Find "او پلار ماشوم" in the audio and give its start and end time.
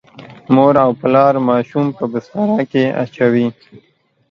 0.85-1.85